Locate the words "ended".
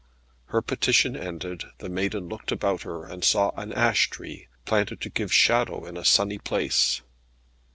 1.15-1.63